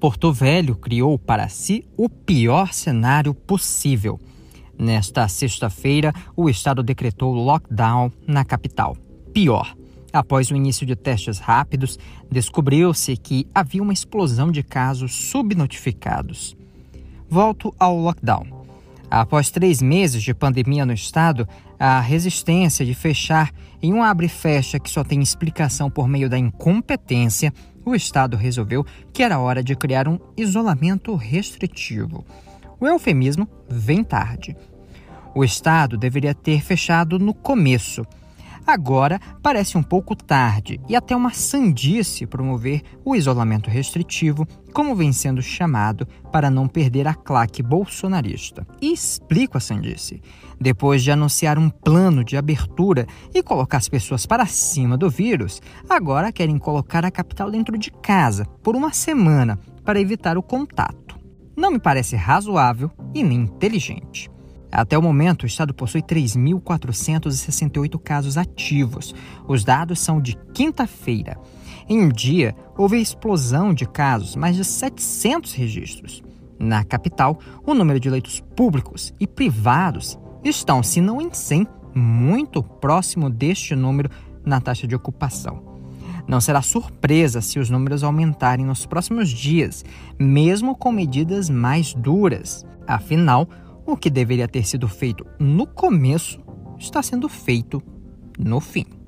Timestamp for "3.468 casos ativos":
66.02-69.14